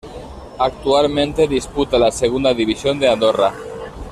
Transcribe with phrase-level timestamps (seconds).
[0.57, 3.53] Actualmente disputa la Segunda División de Andorra.